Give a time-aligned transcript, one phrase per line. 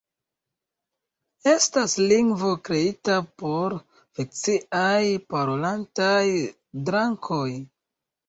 [1.51, 3.75] Estas lingvo kreita por
[4.19, 5.03] fikciaj
[5.35, 6.25] parolantaj
[6.89, 7.47] drakoj.